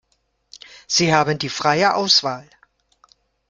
[0.87, 2.49] Sie haben freie Auswahl.